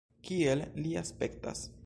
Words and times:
Kiel 0.29 0.63
li 0.79 0.95
aspektas? 1.03 1.65